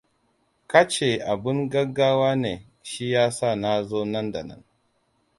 [0.71, 2.53] Kace abun gaggawa ne,
[2.89, 4.61] shiyasa nazo nan da nan.